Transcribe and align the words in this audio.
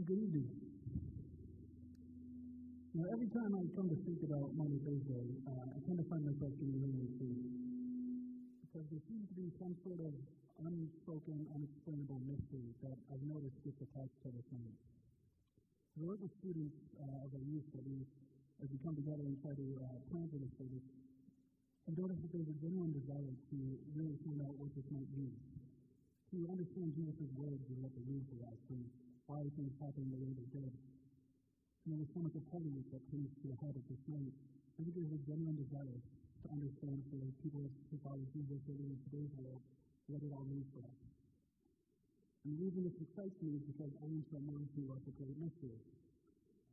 Good 0.00 0.08
evening. 0.08 0.48
Now, 2.96 3.12
every 3.12 3.28
time 3.28 3.52
I 3.52 3.60
come 3.76 3.92
to 3.92 3.98
speak 4.00 4.24
about 4.24 4.56
Maundy 4.56 4.80
Thursday, 4.80 5.36
uh, 5.44 5.68
I 5.68 5.78
tend 5.84 6.00
to 6.00 6.06
find 6.08 6.24
myself 6.24 6.48
getting 6.56 6.80
really 6.80 7.12
sleepy. 7.20 7.44
Because 8.64 8.88
there 8.88 9.04
seems 9.04 9.28
to 9.28 9.36
be 9.36 9.52
some 9.60 9.76
sort 9.84 10.00
of 10.00 10.16
unspoken, 10.64 11.44
unexplainable 11.52 12.24
mystery 12.24 12.72
that 12.80 12.96
I've 13.12 13.20
noticed 13.20 13.52
gets 13.68 13.84
attached 13.84 14.16
to 14.24 14.32
this 14.32 14.48
night. 14.56 14.80
The 16.00 16.08
work 16.08 16.24
with 16.24 16.32
students 16.40 16.72
uh, 16.96 17.28
of 17.28 17.36
our 17.36 17.44
youth 17.44 17.68
that 17.76 17.84
we, 17.84 18.00
as 18.64 18.72
we 18.72 18.80
come 18.80 18.96
together 18.96 19.28
and 19.28 19.36
try 19.44 19.52
to 19.52 19.66
uh, 19.76 20.00
plan 20.08 20.24
for 20.32 20.40
this 20.40 20.56
service, 20.56 20.88
I've 21.84 22.00
noticed 22.00 22.24
that 22.24 22.32
there's 22.32 22.48
a 22.48 22.56
genuine 22.64 22.96
desire 22.96 23.28
to 23.28 23.56
really 23.92 24.16
find 24.24 24.40
out 24.40 24.56
what 24.56 24.72
this 24.72 24.88
might 24.88 25.12
mean. 25.12 25.36
To 26.32 26.48
understand 26.48 26.96
Jesus' 26.96 27.28
words 27.36 27.68
and 27.68 27.76
what 27.84 27.92
they 27.92 28.08
mean 28.08 28.24
for 28.32 28.40
us, 28.48 28.56
and 28.72 28.88
why 29.26 29.46
things 29.54 29.74
happen 29.78 30.10
the 30.10 30.18
way 30.18 30.32
they 30.34 30.48
did. 30.50 30.72
And 31.82 31.88
there 31.94 32.00
was 32.02 32.10
so 32.14 32.22
much 32.22 32.34
of 32.38 32.42
holiness 32.50 32.86
that 32.94 33.02
comes 33.10 33.30
to 33.42 33.46
the 33.50 33.58
head 33.62 33.74
of 33.74 33.84
this 33.90 34.02
night. 34.06 34.34
I 34.34 34.86
think 34.86 34.94
there's 34.94 35.14
a 35.14 35.22
genuine 35.26 35.58
desire 35.58 35.98
to 35.98 36.46
understand 36.50 37.02
for 37.10 37.22
people 37.42 37.66
who 37.90 37.96
follow 38.02 38.22
Jesus 38.34 38.58
living 38.66 38.90
in 38.90 38.98
today's 39.10 39.30
world 39.38 39.62
what 40.10 40.22
it 40.22 40.30
all 40.34 40.46
means 40.46 40.66
for 40.74 40.82
us. 40.82 40.98
And 42.42 42.58
the 42.58 42.60
reason 42.66 42.82
this 42.82 42.98
excites 42.98 43.38
me 43.38 43.58
is 43.58 43.64
because 43.70 43.94
I 44.02 44.06
am 44.10 44.26
someone 44.34 44.66
who 44.74 44.90
loves 44.90 45.06
a 45.06 45.14
great 45.14 45.38
mystery. 45.38 45.78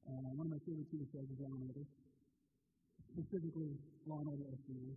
Uh, 0.09 0.33
one 0.33 0.49
of 0.49 0.53
my 0.57 0.61
favorite 0.65 0.89
TV 0.89 1.05
shows 1.13 1.29
is 1.29 1.37
Law 1.37 1.53
and 1.53 1.69
Order, 1.69 1.85
specifically 3.13 3.77
Law 4.09 4.25
and 4.25 4.29
Order 4.33 4.49
SVU. 4.49 4.89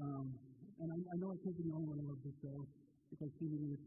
Um, 0.00 0.32
and 0.80 0.88
I, 0.88 0.96
I 1.12 1.16
know 1.20 1.36
I 1.36 1.38
can't 1.44 1.52
be 1.52 1.68
the 1.68 1.76
only 1.76 1.92
one 1.92 2.00
who 2.00 2.08
loves 2.08 2.24
this 2.24 2.36
show 2.40 2.64
because 3.12 3.28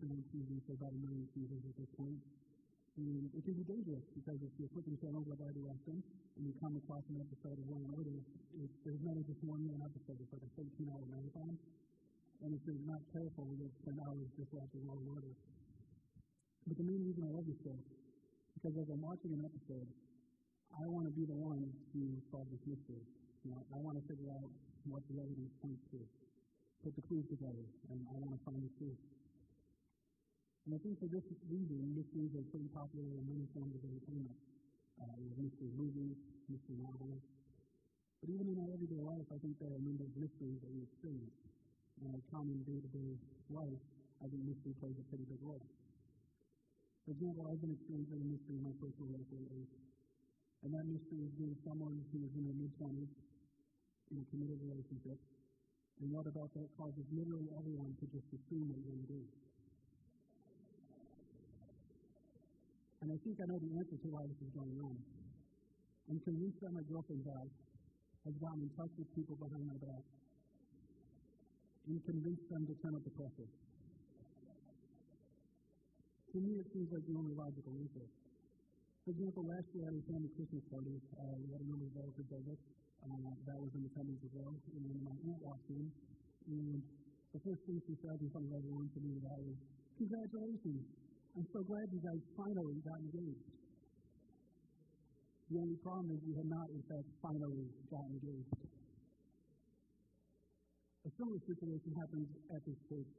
on 0.05 0.21
TV 0.29 0.61
for 0.69 0.77
about 0.77 0.93
a 0.93 0.99
million 1.01 1.25
seasons 1.33 1.65
at 1.65 1.73
this 1.81 1.89
point. 1.97 2.21
And 2.95 3.27
it 3.33 3.41
can 3.43 3.57
be 3.57 3.65
dangerous 3.65 4.05
because 4.13 4.39
if 4.39 4.53
you're 4.55 4.71
flipping 4.71 4.95
channels 5.01 5.27
I 5.27 5.51
do 5.51 5.65
often 5.67 5.99
and 6.37 6.43
you 6.45 6.53
come 6.61 6.77
across 6.77 7.03
an 7.09 7.19
episode 7.19 7.57
of 7.57 7.65
Law 7.67 7.81
and 7.81 7.91
Order, 7.97 8.15
it, 8.61 8.69
there's 8.85 9.01
not 9.03 9.17
just 9.25 9.41
one 9.43 9.65
episode, 9.81 10.15
it's 10.21 10.31
like 10.31 10.45
a 10.45 10.51
13 10.55 10.93
hour 10.93 11.03
marathon. 11.09 11.57
And 12.45 12.53
if 12.53 12.61
you're 12.69 12.79
not 12.85 13.01
careful, 13.11 13.49
you'll 13.57 13.73
spend 13.81 13.97
hours 14.05 14.29
just 14.37 14.53
watching 14.53 14.85
Law 14.85 14.95
and 15.01 15.09
Order. 15.09 15.33
But 16.69 16.77
the 16.77 16.87
main 16.87 17.01
reason 17.03 17.25
I 17.25 17.33
love 17.33 17.49
this 17.49 17.59
show 17.65 17.75
is 17.75 17.87
because 18.61 18.77
as 18.77 18.87
I'm 18.93 19.03
watching 19.03 19.33
an 19.35 19.43
episode, 19.43 19.89
I 20.77 20.85
want 20.85 21.09
to 21.09 21.13
be 21.17 21.25
the 21.25 21.35
one 21.35 21.65
to 21.65 21.99
solve 22.29 22.47
this 22.53 22.63
mystery. 22.63 23.03
You 23.43 23.57
know, 23.57 23.61
I 23.73 23.77
want 23.81 23.99
to 23.99 24.03
figure 24.07 24.31
out 24.31 24.47
what 24.85 25.01
the 25.09 25.19
evidence 25.19 25.51
points 25.59 25.83
to, 25.91 25.99
put 26.85 26.95
the 26.95 27.03
clues 27.09 27.25
together, 27.27 27.65
and 27.89 27.97
I 28.05 28.15
want 28.21 28.37
to 28.37 28.41
find 28.45 28.61
the 28.61 28.69
truth. 28.77 29.14
And 30.65 30.73
I 30.73 30.81
think 30.81 30.97
for 30.97 31.05
this 31.05 31.21
reason, 31.45 31.93
mysteries 31.93 32.33
are 32.33 32.41
pretty 32.49 32.65
popular 32.73 33.05
in 33.05 33.23
many 33.29 33.45
forms 33.53 33.77
of 33.77 33.85
entertainment. 33.85 34.33
Uh, 34.97 35.13
there's 35.21 35.37
mystery 35.37 35.69
movies, 35.77 36.17
mystery 36.49 36.81
novels. 36.81 37.21
But 38.17 38.33
even 38.33 38.49
in 38.49 38.57
our 38.57 38.73
everyday 38.73 38.97
life, 38.97 39.29
I 39.29 39.37
think 39.45 39.61
there 39.61 39.69
are 39.69 39.77
a 39.77 39.85
number 39.85 40.09
of 40.09 40.13
mysteries 40.17 40.57
that 40.65 40.71
we 40.73 40.81
experience. 40.89 41.37
In 42.01 42.09
our 42.09 42.21
common 42.33 42.65
day-to-day 42.65 43.13
life, 43.53 43.81
I 44.19 44.25
think 44.25 44.41
mystery 44.41 44.73
plays 44.81 44.97
a 44.97 45.05
pretty 45.05 45.29
big 45.29 45.37
role. 45.45 45.61
For 47.05 47.13
example, 47.13 47.45
I've 47.45 47.61
been 47.61 47.77
experiencing 47.77 48.17
a 48.17 48.25
mystery 48.25 48.57
in 48.57 48.65
my 48.65 48.73
personal 48.81 49.13
life 49.13 49.29
lately. 49.29 49.69
And 50.65 50.73
that 50.73 50.85
mystery 50.89 51.29
is 51.29 51.33
being 51.37 51.53
someone 51.61 52.01
who 52.09 52.25
is 52.25 52.33
in 52.33 52.41
their 52.49 52.57
mid-20s 52.57 53.13
in 54.09 54.17
a 54.17 54.25
committed 54.33 54.57
relationship. 54.65 55.21
And 56.01 56.09
what 56.09 56.25
about 56.25 56.49
that 56.57 56.73
causes 56.73 57.05
literally 57.13 57.53
everyone 57.53 57.93
to 58.01 58.05
just 58.09 58.25
assume 58.33 58.73
that 58.73 58.81
you're 58.81 58.97
engaged. 58.97 59.45
And 63.04 63.04
I 63.15 63.17
think 63.23 63.39
I 63.39 63.47
know 63.47 63.55
the 63.55 63.71
answer 63.79 63.95
to 63.95 64.11
why 64.11 64.27
this 64.27 64.35
is 64.43 64.51
going 64.51 64.75
on. 64.83 64.99
I'm 66.11 66.19
convinced 66.27 66.59
that 66.59 66.75
my 66.75 66.83
girlfriend's 66.83 67.23
house 67.23 67.55
has 68.27 68.35
gotten 68.43 68.67
in 68.67 68.71
touch 68.75 68.91
with 68.99 69.07
people 69.15 69.39
behind 69.39 69.71
my 69.71 69.79
back 69.79 70.03
and 71.87 71.95
convinced 72.03 72.43
them 72.51 72.67
to 72.67 72.75
turn 72.83 72.91
up 72.91 73.07
the 73.07 73.15
pressure. 73.15 73.47
To 73.47 76.37
me, 76.43 76.59
it 76.59 76.67
seems 76.75 76.91
like 76.91 77.07
the 77.07 77.15
only 77.15 77.31
logical 77.39 77.71
answer. 77.79 78.03
For 79.07 79.15
example, 79.15 79.47
last 79.47 79.71
year 79.71 79.87
at 79.87 79.95
a 79.95 80.03
family 80.11 80.27
Christmas 80.35 80.67
party, 80.67 80.99
uh, 81.15 81.39
we 81.39 81.55
had 81.55 81.63
a 81.63 81.67
number 81.71 81.87
of 81.87 81.95
relatives 81.95 82.27
over. 82.35 82.51
Uh, 82.51 83.31
that 83.47 83.55
was 83.55 83.71
in 83.79 83.87
the 83.87 83.95
attendance 83.95 84.27
as 84.27 84.33
well. 84.35 84.59
And 84.75 84.91
then 84.91 84.99
my 85.07 85.15
aunt 85.31 85.39
walked 85.39 85.71
in, 85.71 85.87
and 86.51 86.83
the 87.31 87.39
first 87.47 87.63
thing 87.63 87.79
she 87.87 87.95
said 88.03 88.19
in 88.19 88.27
front 88.35 88.51
of 88.51 88.59
everyone 88.59 88.91
to 88.91 88.99
me 88.99 89.15
was, 89.23 89.55
Congratulations! 90.03 91.04
I'm 91.35 91.43
so 91.51 91.67
glad 91.67 91.91
you 91.91 91.99
guys 91.99 92.23
finally 92.39 92.79
got 92.87 92.95
engaged. 92.95 93.43
The 95.51 95.59
only 95.59 95.75
problem 95.83 96.15
is 96.15 96.23
you 96.23 96.31
had 96.31 96.47
not, 96.47 96.71
in 96.71 96.79
fact, 96.87 97.03
finally 97.19 97.67
got 97.91 98.07
engaged. 98.07 98.55
A 101.03 101.11
similar 101.19 101.35
situation 101.43 101.91
happened 101.99 102.31
at 102.55 102.63
this 102.63 102.79
church 102.87 103.11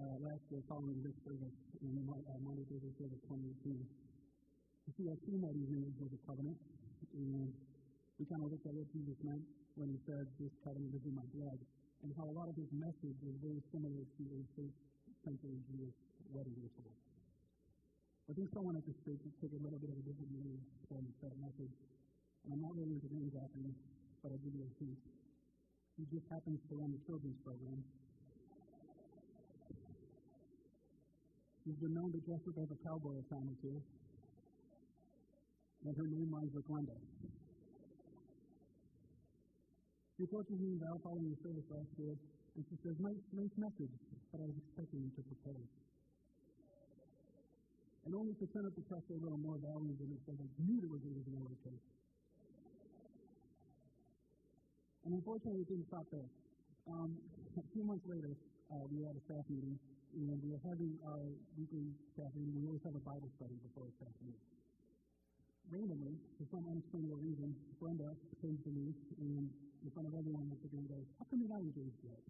uh, 0.00 0.16
last 0.16 0.40
year 0.48 0.64
following 0.64 0.96
this 1.04 1.12
service 1.28 1.60
in 1.84 1.92
uh, 2.08 2.40
Maundy 2.40 2.64
Thursday 2.72 2.88
service 2.96 3.20
2018. 3.28 3.84
You 3.84 4.92
see, 4.96 5.04
our 5.12 5.20
theme 5.28 5.44
that 5.44 5.52
evening 5.52 5.92
was 6.00 6.08
a 6.16 6.20
covenant, 6.24 6.56
and 7.20 7.52
we 8.16 8.24
kind 8.32 8.48
of 8.48 8.48
looked 8.48 8.64
at 8.64 8.72
what 8.72 8.88
Jesus 8.96 9.20
meant 9.28 9.44
when 9.76 9.92
he 9.92 10.00
said, 10.08 10.24
This 10.40 10.56
covenant 10.64 10.96
is 10.96 11.04
in 11.04 11.12
my 11.12 11.28
blood, 11.36 11.60
and 12.00 12.16
how 12.16 12.32
a 12.32 12.32
lot 12.32 12.48
of 12.48 12.56
his 12.56 12.72
message 12.72 13.20
was 13.20 13.36
very 13.44 13.60
similar 13.76 14.08
to 14.08 14.22
a 14.24 14.40
first 14.56 14.76
century 15.20 15.60
Jewish 15.68 16.00
wedding 16.32 16.56
ritual. 16.64 17.07
I 18.28 18.36
think 18.36 18.52
someone 18.52 18.76
at 18.76 18.84
this 18.84 19.00
church 19.08 19.24
took 19.40 19.48
a 19.56 19.60
little 19.64 19.80
bit 19.80 19.88
of 19.88 19.96
a 19.96 20.04
different 20.04 20.28
meaning 20.28 20.60
from 20.84 21.00
that 21.24 21.32
message. 21.40 21.72
And 22.44 22.52
I'm 22.52 22.60
not 22.60 22.76
really 22.76 23.00
into 23.00 23.08
names 23.08 23.32
offering, 23.32 23.72
but 24.20 24.36
I'll 24.36 24.44
give 24.44 24.52
you 24.52 24.68
a 24.68 24.72
hint. 24.76 25.00
He 25.96 26.04
just 26.12 26.28
happens 26.28 26.60
to 26.68 26.76
run 26.76 26.92
the 26.92 27.00
children's 27.08 27.40
program. 27.40 27.80
He's 31.64 31.80
been 31.80 31.96
known 31.96 32.12
to 32.12 32.20
dress 32.28 32.44
up 32.44 32.60
as 32.60 32.68
a 32.68 32.78
cowboy 32.84 33.16
a 33.16 33.24
time 33.32 33.48
or 33.48 33.56
two. 33.64 33.80
And 35.88 35.96
her 35.96 36.04
name 36.04 36.28
rhymes 36.28 36.52
with 36.52 36.68
Glenda. 36.68 37.00
She 40.20 40.28
approaches 40.28 40.60
me 40.60 40.76
now 40.76 41.00
following 41.00 41.32
the 41.32 41.40
service 41.40 41.64
last 41.72 41.92
year, 41.96 42.12
and 42.12 42.62
she 42.68 42.76
says, 42.84 42.92
nice, 43.00 43.24
nice 43.32 43.54
message, 43.56 43.94
but 44.28 44.44
I 44.44 44.52
was 44.52 44.58
expecting 44.68 45.00
you 45.00 45.12
to 45.16 45.22
propose 45.32 45.64
and 48.08 48.16
only 48.16 48.32
to 48.40 48.48
turn 48.56 48.64
up 48.64 48.72
the 48.72 48.80
pressure 48.88 49.12
a 49.12 49.20
little 49.20 49.36
more 49.36 49.60
volume 49.60 49.92
than 50.00 50.08
it 50.08 50.16
said 50.24 50.40
I 50.40 50.48
knew 50.64 50.80
there 50.80 50.88
was 50.88 51.04
a 51.04 51.12
reason 51.12 51.28
why 51.44 51.52
case. 51.60 51.84
And 55.04 55.12
unfortunately, 55.12 55.60
it 55.60 55.68
didn't 55.68 55.92
stop 55.92 56.08
there. 56.08 56.24
Um, 56.88 57.20
a 57.60 57.64
few 57.76 57.84
months 57.84 58.08
later, 58.08 58.32
uh, 58.72 58.88
we 58.88 59.04
had 59.04 59.12
a 59.12 59.20
staff 59.28 59.44
meeting, 59.52 59.76
and 60.16 60.40
we 60.40 60.48
were 60.48 60.64
having 60.64 60.96
our 61.04 61.20
weekly 61.60 61.92
staff 62.16 62.32
meeting. 62.32 62.56
We 62.56 62.64
always 62.64 62.80
have 62.88 62.96
a 62.96 63.04
Bible 63.04 63.28
study 63.36 63.60
before 63.60 63.84
a 63.84 63.92
staff 64.00 64.16
meeting. 64.24 64.40
Randomly, 65.68 66.16
for 66.40 66.48
some 66.48 66.64
unexplainable 66.64 67.20
reason, 67.20 67.52
Brenda 67.76 68.16
came 68.40 68.56
to 68.64 68.70
me 68.72 68.96
and 69.20 69.52
in 69.84 69.88
front 69.92 70.08
of 70.08 70.16
everyone 70.16 70.48
at 70.48 70.56
the 70.64 70.72
game 70.72 70.88
goes, 70.88 71.04
How 71.20 71.28
come 71.28 71.44
you're 71.44 71.52
not 71.52 71.60
engaged 71.60 72.00
yet? 72.00 72.24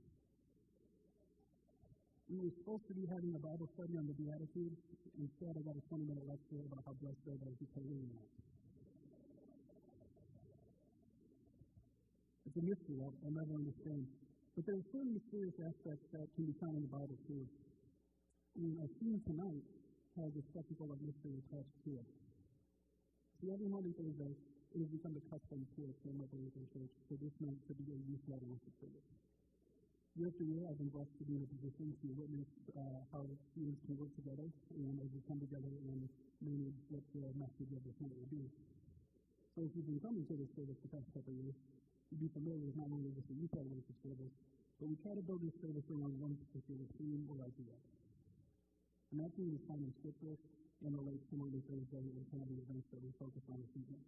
We 2.28 2.44
were 2.44 2.52
supposed 2.60 2.84
to 2.92 2.94
be 2.94 3.08
having 3.08 3.32
a 3.32 3.40
Bible 3.40 3.72
study 3.72 3.96
on 3.96 4.04
the 4.04 4.12
Beatitudes. 4.12 4.76
Instead, 5.16 5.56
I 5.56 5.64
got 5.64 5.80
a 5.80 5.84
20 5.88 6.04
minute 6.12 6.28
lecture 6.28 6.60
about 6.60 6.84
how 6.84 6.92
blessed 7.00 7.24
are 7.24 7.40
those 7.40 7.56
who 7.56 7.64
pay 7.72 7.88
not. 7.88 8.28
It's 12.44 12.58
a 12.60 12.64
mystery 12.68 13.00
I'll, 13.00 13.16
I'll 13.24 13.32
never 13.32 13.56
understand. 13.56 14.04
But 14.52 14.68
there 14.68 14.76
are 14.76 14.84
certain 14.92 15.16
mysterious 15.16 15.56
aspects 15.56 16.04
that 16.12 16.28
can 16.36 16.52
be 16.52 16.56
found 16.60 16.76
in 16.76 16.84
the 16.84 16.92
Bible, 16.92 17.16
too. 17.24 17.48
And 18.60 18.76
our 18.84 18.92
theme 19.00 19.24
tonight 19.24 19.64
has 20.20 20.28
a 20.36 20.44
spectacle 20.52 20.92
of 20.92 21.00
mystery 21.00 21.32
attached 21.48 21.76
to 21.88 21.96
it. 21.96 22.08
See, 23.40 23.48
every 23.56 23.72
Maundy, 23.72 23.96
Thursday, 23.96 24.36
it 24.76 24.78
has 24.84 24.90
become 24.92 25.16
a 25.16 25.24
custom 25.32 25.64
to 25.64 25.80
us 25.88 25.96
in 26.04 26.20
my 26.20 26.28
Lutheran 26.28 26.68
Church 26.76 26.92
for 27.08 27.16
this 27.24 27.32
night 27.40 27.56
to 27.56 27.72
be 27.72 27.88
a 27.88 27.98
youth-led 28.04 28.44
worship 28.44 28.76
service 28.84 29.08
year 30.18 30.34
after 30.34 30.42
year, 30.42 30.66
I've 30.66 30.82
been 30.82 30.90
blessed 30.90 31.14
to 31.22 31.24
be 31.30 31.38
in 31.38 31.46
a 31.46 31.50
position 31.54 31.94
to 31.94 32.06
witness 32.18 32.50
uh, 32.74 33.06
how 33.14 33.22
students 33.54 33.78
can 33.86 33.94
work 33.94 34.10
together 34.18 34.50
and 34.50 34.98
as 34.98 35.06
we 35.14 35.22
come 35.30 35.38
together 35.38 35.70
and 35.70 36.10
manage 36.42 36.74
what 36.90 37.06
the 37.14 37.22
message 37.38 37.70
of 37.70 37.78
the 37.86 37.94
night 38.02 38.18
will 38.18 38.26
be. 38.26 38.42
So 39.54 39.62
if 39.62 39.70
you've 39.78 39.86
been 39.86 40.02
coming 40.02 40.26
to 40.26 40.34
this 40.34 40.50
service 40.58 40.74
the 40.82 40.90
past 40.90 41.06
couple 41.14 41.30
of 41.30 41.38
years, 41.38 41.54
you'd 42.10 42.18
be 42.18 42.30
familiar 42.34 42.58
with 42.58 42.74
not 42.74 42.90
only 42.90 43.14
just 43.14 43.30
the 43.30 43.38
youth 43.38 43.54
worship 43.54 43.94
service, 44.02 44.34
but 44.82 44.90
we 44.90 44.98
try 45.06 45.14
to 45.14 45.22
build 45.22 45.38
this 45.38 45.54
service 45.62 45.86
around 45.86 46.18
one 46.18 46.34
particular 46.50 46.82
theme 46.98 47.22
or 47.30 47.38
idea. 47.38 47.74
And 49.14 49.22
that 49.22 49.30
theme 49.38 49.54
is 49.54 49.62
found 49.70 49.86
in 49.86 49.94
Scripture 50.02 50.34
and 50.82 50.98
relates 50.98 51.22
to 51.30 51.38
Maundy, 51.38 51.62
Thursday, 51.62 52.02
and 52.02 52.26
kind 52.34 52.42
of 52.42 52.50
the 52.50 52.58
events 52.58 52.90
that 52.90 52.98
we 53.06 53.14
focus 53.22 53.42
on 53.54 53.62
this 53.62 53.70
evening. 53.78 54.02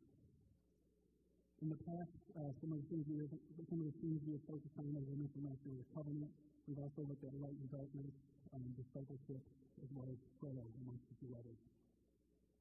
In 1.61 1.69
the 1.69 1.81
past, 1.85 2.17
uh, 2.41 2.49
some 2.65 2.73
of 2.73 2.81
the 2.81 2.89
things 2.89 3.05
we 3.05 3.21
have, 3.21 3.29
some 3.69 3.85
of 3.85 3.93
the 3.93 3.99
things 4.01 4.17
we 4.25 4.33
have 4.33 4.45
focused 4.49 4.73
on, 4.81 4.97
as 4.97 5.05
I 5.05 5.13
mentioned 5.13 5.45
last 5.45 5.61
year, 5.69 5.77
was 5.77 5.85
covenant. 5.93 6.33
We've 6.65 6.81
also 6.81 7.05
looked 7.05 7.21
at 7.21 7.37
light 7.37 7.53
and 7.53 7.69
darkness, 7.69 8.17
um, 8.57 8.65
discipleship, 8.81 9.45
as 9.85 9.91
well 9.93 10.09
as 10.09 10.17
prayer 10.41 10.65
amongst 10.81 11.05
a 11.13 11.17
few 11.21 11.37
others. 11.37 11.61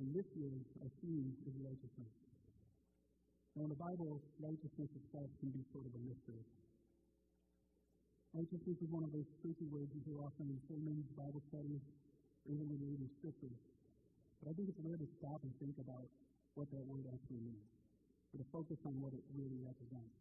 And 0.04 0.12
this 0.12 0.28
year, 0.36 0.52
our 0.84 0.92
theme 1.00 1.32
is 1.48 1.56
righteousness. 1.64 2.12
Now, 3.56 3.68
in 3.68 3.72
the 3.72 3.80
Bible, 3.80 4.20
righteousness 4.36 4.92
itself 4.92 5.32
can 5.40 5.52
be 5.56 5.64
sort 5.72 5.88
of 5.88 5.96
a 5.96 6.02
mystery. 6.04 6.44
Righteousness 8.36 8.84
is 8.84 8.90
one 8.92 9.08
of 9.08 9.16
those 9.16 9.32
tricky 9.40 9.68
words 9.72 9.96
you 9.96 10.04
hear 10.04 10.20
often 10.20 10.52
in 10.52 10.60
sermons, 10.68 11.08
Bible 11.16 11.40
studies, 11.48 11.84
or 12.44 12.52
even 12.52 12.68
when 12.68 12.84
you're 12.84 12.92
reading 13.00 13.08
scripture. 13.24 13.56
But 14.44 14.52
I 14.52 14.54
think 14.60 14.76
it's 14.76 14.82
rare 14.84 15.00
to 15.00 15.08
stop 15.24 15.40
and 15.48 15.56
think 15.56 15.80
about 15.80 16.04
what 16.60 16.68
that 16.76 16.84
word 16.84 17.08
actually 17.08 17.48
means, 17.48 17.79
or 18.34 18.38
to 18.38 18.48
focus 18.54 18.78
on 18.86 18.96
what 19.02 19.14
it 19.14 19.24
really 19.34 19.60
represents. 19.62 20.14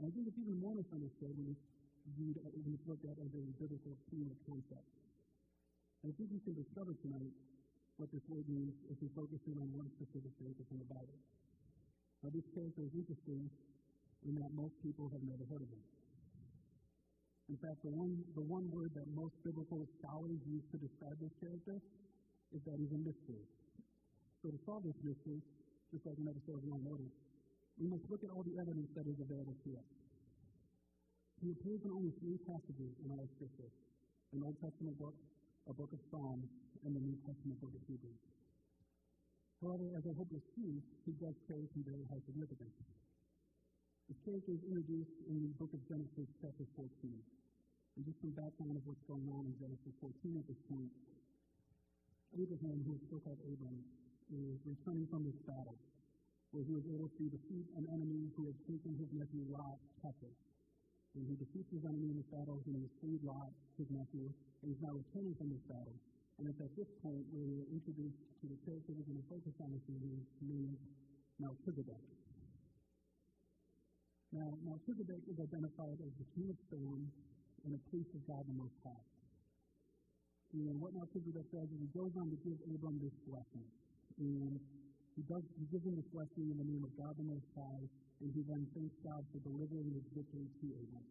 And 0.00 0.08
I 0.08 0.10
think 0.10 0.26
it's 0.26 0.40
even 0.40 0.58
more 0.58 0.74
misunderstood 0.74 1.36
when 1.36 1.54
viewed 2.18 2.36
at 2.44 2.52
as 2.52 3.32
a 3.32 3.42
biblical 3.56 3.96
or 3.96 4.36
concept. 4.44 4.88
And 6.04 6.12
I 6.12 6.14
think 6.20 6.28
we 6.32 6.40
can 6.44 6.52
discover 6.52 6.92
tonight 7.00 7.32
what 7.96 8.12
this 8.12 8.24
word 8.28 8.44
means 8.50 8.74
if 8.92 8.98
we 9.00 9.08
focus 9.16 9.40
in 9.48 9.56
on 9.56 9.70
one 9.72 9.88
specific 9.96 10.34
character 10.36 10.66
from 10.68 10.82
the 10.82 10.88
Bible. 10.90 11.16
Now, 12.20 12.28
this 12.34 12.44
character 12.52 12.84
is 12.84 12.92
interesting 12.92 13.48
in 14.24 14.34
that 14.40 14.52
most 14.52 14.74
people 14.80 15.08
have 15.12 15.22
never 15.24 15.44
heard 15.48 15.62
of 15.62 15.70
him. 15.70 15.84
In 17.52 17.60
fact, 17.60 17.84
the 17.84 17.92
one, 17.92 18.24
the 18.32 18.44
one 18.44 18.72
word 18.72 18.96
that 18.96 19.04
most 19.12 19.36
biblical 19.44 19.84
scholars 20.00 20.40
use 20.48 20.64
to 20.72 20.80
describe 20.80 21.20
this 21.20 21.32
character 21.40 21.76
is 22.56 22.60
that 22.64 22.80
he's 22.80 22.92
a 22.96 23.00
mystery. 23.04 23.44
So 24.40 24.48
to 24.48 24.58
solve 24.64 24.84
this 24.88 24.96
mystery, 25.04 25.44
just 25.94 26.10
like 26.10 26.18
in 26.18 26.26
episode 26.26 26.58
1 26.66 26.82
noticed, 26.82 27.14
we 27.78 27.86
must 27.86 28.02
look 28.10 28.26
at 28.26 28.30
all 28.34 28.42
the 28.42 28.58
evidence 28.58 28.90
that 28.98 29.06
is 29.06 29.14
available 29.22 29.54
to 29.62 29.78
us. 29.78 29.86
He 31.38 31.54
appears 31.54 31.86
in 31.86 31.94
only 31.94 32.10
three 32.18 32.34
passages 32.50 32.98
in 33.06 33.14
our 33.14 33.22
scripture 33.38 33.70
an 34.34 34.42
Old 34.42 34.58
Testament 34.58 34.98
book, 34.98 35.14
a 35.70 35.74
book 35.78 35.94
of 35.94 36.02
Psalms, 36.10 36.50
and 36.82 36.90
the 36.90 36.98
New 36.98 37.14
Testament 37.22 37.54
book 37.62 37.70
of 37.70 37.78
Hebrews. 37.86 38.18
However, 39.62 39.94
as 39.94 40.02
I 40.02 40.10
hope 40.18 40.26
you'll 40.34 40.50
see, 40.58 40.82
he 41.06 41.14
does 41.22 41.38
carry 41.46 41.70
some 41.70 41.86
very 41.86 42.02
high 42.10 42.18
significance. 42.26 42.74
The 44.10 44.18
character 44.26 44.58
is 44.58 44.66
introduced 44.66 45.14
in 45.30 45.46
the 45.46 45.54
book 45.54 45.70
of 45.70 45.86
Genesis, 45.86 46.26
chapter 46.42 46.66
14. 46.74 46.90
And 47.94 48.02
just 48.02 48.18
some 48.18 48.34
background 48.34 48.74
of 48.74 48.82
what's 48.82 49.06
going 49.06 49.30
on 49.30 49.46
in 49.46 49.54
Genesis 49.62 49.94
14 50.02 50.42
at 50.42 50.46
this 50.50 50.58
point. 50.66 50.90
Abraham, 52.34 52.82
who 52.82 52.98
is 52.98 53.02
still 53.06 53.22
called 53.22 53.38
Abram, 53.46 53.78
is 54.32 54.56
returning 54.64 55.04
from 55.12 55.24
this 55.24 55.36
battle, 55.44 55.76
where 56.52 56.64
he 56.64 56.72
was 56.72 56.86
able 56.88 57.10
to 57.10 57.24
defeat 57.28 57.66
an 57.76 57.84
enemy 57.92 58.30
who 58.38 58.48
had 58.48 58.56
taken 58.64 58.96
his 58.96 59.10
nephew 59.12 59.44
Lot 59.50 59.76
captive. 60.00 60.32
And 61.14 61.26
he 61.28 61.34
defeats 61.38 61.70
his 61.70 61.84
enemy 61.86 62.10
in 62.10 62.16
this 62.18 62.30
battle, 62.32 62.58
he 62.66 62.74
has 62.74 62.90
freed 62.98 63.22
Lot, 63.22 63.52
his 63.78 63.86
nephew, 63.90 64.30
and 64.62 64.66
he's 64.72 64.82
now 64.82 64.94
returning 64.96 65.34
from 65.38 65.52
this 65.52 65.62
battle. 65.70 65.94
And 66.38 66.50
it's 66.50 66.58
at 66.58 66.72
this 66.74 66.90
point 66.98 67.22
where 67.30 67.46
we're 67.46 67.70
introduced 67.70 68.18
to 68.42 68.50
the 68.50 68.58
character 68.66 68.90
we're 68.90 69.06
going 69.06 69.22
to 69.22 69.30
focus 69.30 69.54
on 69.62 69.70
this 69.70 69.86
evening, 69.86 70.18
named 70.42 70.80
Melchizedek. 71.38 72.02
Now, 74.34 74.50
Melchizedek 74.66 75.22
is 75.30 75.38
identified 75.38 76.02
as 76.02 76.10
the 76.18 76.26
king 76.34 76.50
of 76.50 76.58
Salem 76.66 77.06
and 77.62 77.78
a 77.78 77.80
priest 77.86 78.10
of 78.18 78.26
God 78.26 78.42
the 78.50 78.58
Most 78.58 78.74
High. 78.82 79.06
And 80.54 80.78
what 80.82 80.90
Melchizedek 80.94 81.46
does 81.54 81.70
is 81.70 81.78
he 81.78 81.90
goes 81.94 82.10
on 82.18 82.30
to 82.34 82.38
give 82.42 82.58
Abram 82.66 82.98
this 82.98 83.14
blessing. 83.26 83.66
And 84.18 84.60
he, 85.16 85.22
does, 85.26 85.42
he 85.58 85.66
gives 85.70 85.86
him 85.86 85.98
this 85.98 86.08
blessing 86.14 86.50
in 86.50 86.58
the 86.58 86.66
name 86.66 86.82
of 86.86 86.94
God 86.94 87.14
the 87.18 87.26
Most 87.26 87.46
High, 87.54 87.84
and 88.22 88.28
he 88.30 88.42
then 88.46 88.66
thanks 88.74 88.94
God 89.02 89.26
for 89.34 89.38
delivering 89.42 89.90
his 89.94 90.06
victory 90.14 90.46
to 90.46 90.66
Abram. 90.70 91.06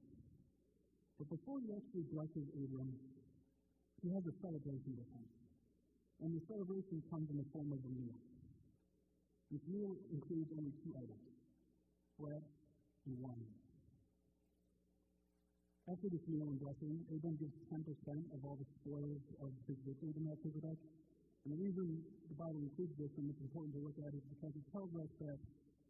But 1.19 1.27
before 1.29 1.59
he 1.63 1.71
actually 1.75 2.07
blesses 2.11 2.47
Abram, 2.55 2.91
he 4.01 4.11
has 4.11 4.23
a 4.27 4.35
celebration 4.43 4.95
with 4.95 5.07
him. 5.15 5.25
And 6.23 6.35
the 6.35 6.43
celebration 6.47 7.03
comes 7.11 7.27
in 7.31 7.37
the 7.39 7.47
form 7.51 7.71
of 7.71 7.79
a 7.83 7.91
meal. 7.91 8.15
This 9.51 9.63
meal 9.67 9.95
includes 10.11 10.49
only 10.57 10.73
two 10.83 10.95
items 10.97 11.27
bread 12.19 12.43
and 13.05 13.15
wine. 13.19 13.49
After 15.91 16.07
this 16.07 16.23
meal 16.31 16.47
and 16.47 16.59
blessing, 16.59 17.03
Abram 17.11 17.35
gives 17.35 17.51
10% 17.67 17.83
of 18.31 18.39
all 18.47 18.55
the 18.55 18.69
spoils 18.79 19.19
of 19.43 19.51
his 19.67 19.75
victory 19.83 20.15
to 20.15 20.21
Melchizedek. 20.23 20.79
And 21.43 21.51
the 21.51 21.59
reason 21.59 21.99
the 22.31 22.39
Bible 22.39 22.63
includes 22.63 22.95
this 22.95 23.11
and 23.19 23.27
it's 23.27 23.43
important 23.43 23.75
to 23.75 23.83
look 23.83 23.99
at 23.99 24.15
is 24.15 24.23
because 24.31 24.55
it 24.55 24.63
tells 24.71 24.95
us 24.95 25.11
that 25.19 25.35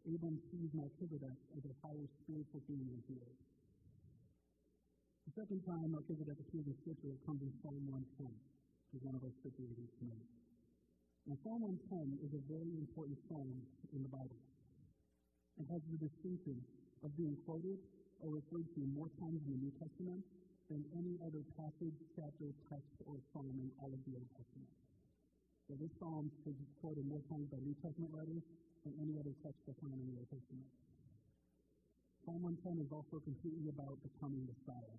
Abram 0.10 0.42
sees 0.50 0.74
Melchizedek 0.74 1.38
as 1.54 1.64
a 1.64 1.74
higher 1.86 2.10
spiritual 2.26 2.66
being 2.66 2.90
than 2.90 3.00
he 3.06 3.22
is. 3.22 3.38
The 5.30 5.34
second 5.40 5.62
time 5.64 5.94
Melchizedek 5.94 6.36
appears 6.42 6.68
in 6.68 6.76
Scripture 6.82 7.16
comes 7.24 7.46
in 7.46 7.54
Psalm 7.62 7.80
110, 7.86 8.28
which 8.28 8.94
is 8.98 9.02
one 9.06 9.16
of 9.16 9.24
our 9.24 9.32
scripture 9.40 9.64
readings 9.64 9.94
tonight. 10.02 10.28
Now, 11.24 11.40
Psalm 11.46 11.64
110 11.64 12.20
is 12.20 12.36
a 12.36 12.44
very 12.52 12.76
important 12.76 13.16
psalm 13.32 13.56
in 13.96 14.04
the 14.04 14.12
Bible. 14.12 14.36
It 15.56 15.70
has 15.72 15.80
the 15.88 16.02
distinction 16.02 16.60
of 17.06 17.16
being 17.16 17.40
quoted 17.48 17.80
or 18.20 18.36
referred 18.36 18.68
to 18.76 18.82
more 18.92 19.08
times 19.24 19.40
in 19.48 19.56
the 19.56 19.62
New 19.64 19.74
Testament 19.80 20.20
than 20.68 20.84
any 21.00 21.16
other 21.24 21.48
passage, 21.56 21.96
chapter, 22.20 22.52
text, 22.68 22.98
or 23.08 23.24
psalm 23.32 23.56
in 23.56 23.72
all 23.80 23.96
of 23.96 24.04
the 24.04 24.20
Old 24.20 24.28
Testament. 24.36 24.83
So 25.72 25.80
this 25.80 25.96
psalm 25.96 26.28
is 26.44 26.60
quoted 26.84 27.08
more 27.08 27.24
times 27.32 27.48
by 27.48 27.60
New 27.64 27.76
Testament 27.80 28.12
writers 28.12 28.44
than 28.84 29.00
any 29.00 29.16
other 29.16 29.32
text 29.40 29.64
found 29.64 29.96
in 29.96 30.12
the 30.12 30.20
Old 30.20 30.28
Testament. 30.28 30.68
Psalm 32.28 32.44
110 32.44 32.84
is 32.84 32.92
also 32.92 33.24
completely 33.24 33.72
about 33.72 33.96
the 34.04 34.12
coming 34.20 34.44
Messiah. 34.44 34.98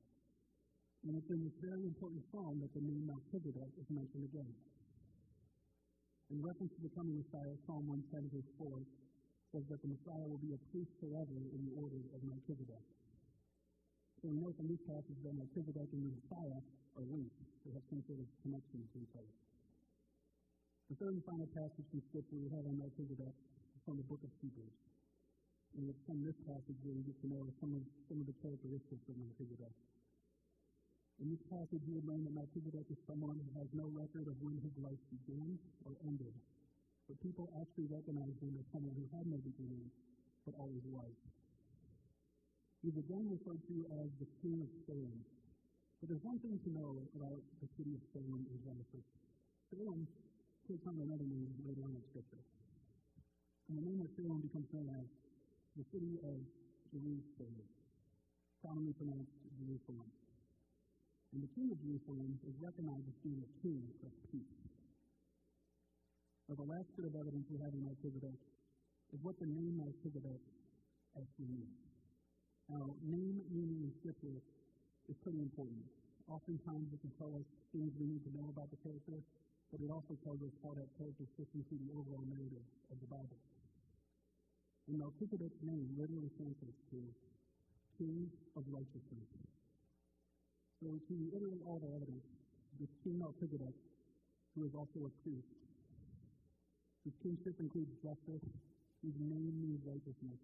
And 1.05 1.21
it's 1.21 1.29
in 1.29 1.45
this 1.45 1.53
very 1.61 1.85
important 1.85 2.25
psalm 2.33 2.65
that 2.65 2.73
the 2.73 2.81
name 2.81 3.05
Melchizedek 3.05 3.77
is 3.77 3.89
mentioned 3.93 4.25
again. 4.25 4.49
In 6.33 6.41
reference 6.41 6.73
to 6.81 6.83
the 6.85 6.93
coming 6.97 7.21
Messiah, 7.21 7.53
Psalm 7.69 7.85
110, 7.85 8.33
verse 8.33 8.49
4, 8.57 8.81
says 9.53 9.69
that 9.69 9.85
the 9.85 9.93
Messiah 9.93 10.25
will 10.25 10.41
be 10.41 10.57
a 10.57 10.61
priest 10.73 10.97
forever 10.97 11.45
in 11.53 11.61
the 11.69 11.77
order 11.77 12.01
of 12.17 12.25
Melchizedek. 12.25 12.85
So 14.25 14.33
we 14.33 14.41
know 14.41 14.57
from 14.57 14.73
this 14.73 14.81
passage 14.89 15.21
that 15.29 15.37
Melchizedek 15.37 15.93
and 15.93 16.09
the 16.09 16.13
Messiah 16.25 16.61
are 16.97 17.05
linked. 17.05 17.37
They 17.69 17.77
have 17.77 17.85
some 17.93 18.01
sort 18.09 18.25
of 18.25 18.29
connection 18.41 18.81
to 18.81 18.97
each 18.97 19.13
other. 19.13 19.44
Third 21.05 21.21
and 21.21 21.29
final 21.29 21.53
passage 21.53 21.85
from 21.93 22.01
Scripture 22.09 22.41
we 22.41 22.49
have 22.49 22.65
on 22.65 22.81
Melchizedek 22.81 23.37
is 23.77 23.83
from 23.85 24.01
the 24.01 24.09
book 24.09 24.25
of 24.25 24.33
Hebrews. 24.41 24.73
And 25.77 25.85
it's 25.93 26.01
from 26.09 26.25
this 26.25 26.33
passage 26.49 26.81
where 26.81 26.97
we 26.97 27.05
get 27.05 27.21
to 27.21 27.29
know 27.29 27.45
some 27.61 27.77
of, 27.77 27.85
some 28.09 28.25
of 28.25 28.27
the 28.33 28.33
characteristics 28.41 29.05
of 29.13 29.13
Melchizedek. 29.21 29.77
In 31.21 31.29
this 31.29 31.45
passage, 31.53 31.85
we 31.85 32.01
learn 32.09 32.25
that 32.25 32.33
Melchizedek 32.33 32.89
is 32.89 32.97
someone 33.05 33.37
who 33.37 33.53
has 33.61 33.69
no 33.77 33.93
record 33.93 34.33
of 34.33 34.41
when 34.41 34.57
his 34.65 34.73
life 34.81 34.97
began 35.13 35.61
or 35.85 35.93
ended, 36.09 36.33
but 37.05 37.21
people 37.21 37.53
actually 37.61 37.85
recognize 37.93 38.33
him 38.41 38.57
as 38.57 38.65
someone 38.73 38.97
who 38.97 39.05
had 39.13 39.29
no 39.29 39.37
beginning, 39.45 39.85
but 40.49 40.57
always 40.57 40.89
was. 40.89 41.13
He's 42.81 42.97
again 42.97 43.29
referred 43.29 43.61
to 43.61 43.77
as 44.01 44.09
the 44.25 44.29
King 44.41 44.65
of 44.65 44.73
Salem. 44.89 45.21
But 46.01 46.17
there's 46.17 46.25
one 46.25 46.41
thing 46.41 46.57
to 46.65 46.71
know 46.73 46.97
about 47.13 47.45
the 47.61 47.69
city 47.77 47.93
of 47.93 48.01
Salem 48.17 48.49
in 48.49 48.57
Genesis. 48.65 49.05
Salem 49.69 50.09
takes 50.65 50.89
on 50.89 50.97
another 50.97 51.29
name 51.29 51.53
later 51.61 51.85
on 51.85 51.93
in 51.93 52.03
Scripture. 52.09 52.41
And 53.69 53.77
the 53.81 53.85
name 53.85 54.01
of 54.01 54.09
Salem 54.17 54.41
becomes 54.41 54.69
known 54.73 54.89
as 54.97 55.09
the 55.77 55.85
city 55.93 56.17
of 56.25 56.41
Jerusalem, 56.89 57.69
commonly 58.65 58.97
pronounced 58.97 59.35
Jerusalem. 59.61 60.09
And 61.37 61.45
the 61.45 61.53
king 61.53 61.69
of 61.69 61.77
Jerusalem 61.85 62.41
is 62.49 62.55
recognized 62.63 63.05
as 63.11 63.19
being 63.21 63.45
a 63.45 63.51
king 63.61 63.83
of 64.07 64.13
peace. 64.33 64.57
Now, 66.49 66.57
the 66.61 66.69
last 66.69 66.89
bit 66.97 67.09
of 67.09 67.17
evidence 67.17 67.45
we 67.49 67.61
have 67.61 67.73
in 67.73 67.85
Melchizedek 67.85 68.37
is 69.13 69.21
what 69.21 69.37
the 69.41 69.49
name 69.49 69.81
Melchizedek 69.81 70.41
actually 71.17 71.51
means. 71.51 71.77
Now, 72.73 72.97
name 73.05 73.45
meaning 73.53 73.85
in 73.85 73.93
Scripture 74.01 74.41
is 75.09 75.17
pretty 75.21 75.41
important. 75.45 75.85
Oftentimes 76.29 76.89
it 76.93 77.01
can 77.05 77.13
tell 77.21 77.33
us 77.37 77.45
things 77.73 77.93
we 78.01 78.09
need 78.09 78.25
to 78.25 78.33
know 78.33 78.49
about 78.49 78.73
the 78.73 78.81
character, 78.81 79.21
but 79.73 79.81
it 79.81 79.91
also 79.91 80.17
tells 80.25 80.41
us 80.43 80.55
how 80.61 80.73
that 80.77 80.89
character 80.99 81.25
fits 81.37 81.53
into 81.55 81.75
the 81.81 81.91
overall 81.95 82.25
narrative 82.29 82.65
of 82.91 82.97
the 83.01 83.09
Bible. 83.09 83.41
And 84.89 85.01
Melchizedek's 85.01 85.61
name 85.65 85.89
literally 85.97 86.29
translates 86.37 86.81
to 86.93 86.99
King 87.97 88.29
of 88.57 88.65
Righteousness. 88.69 89.29
So 90.83 91.01
to 91.01 91.13
reiterate 91.17 91.65
all 91.65 91.81
the 91.81 91.89
evidence, 91.97 92.27
this 92.77 92.93
King 93.01 93.23
Melchizedek, 93.23 93.73
who 94.53 94.69
is 94.69 94.75
also 94.77 95.09
a 95.09 95.13
priest, 95.25 95.49
his 97.05 97.13
kingship 97.21 97.61
includes 97.61 97.93
justice. 98.01 98.41
His 99.05 99.13
name 99.21 99.53
means 99.61 99.85
righteousness. 99.85 100.41